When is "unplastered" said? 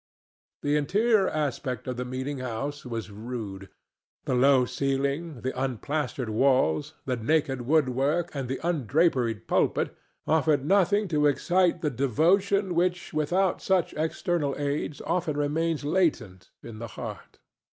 5.53-6.29